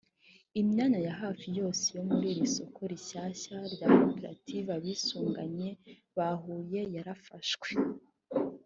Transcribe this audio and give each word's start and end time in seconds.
Imyanya 0.61 1.11
hafi 1.21 1.45
ya 1.49 1.55
yose 1.61 1.85
yo 1.95 2.01
muri 2.09 2.25
iri 2.33 2.45
soko 2.55 2.79
rishyashya 2.91 3.57
rya 3.73 3.87
koperative 3.99 4.67
Abisunganye 4.77 5.69
ba 6.15 6.29
Huye 6.41 6.81
yarafashwe 6.95 7.69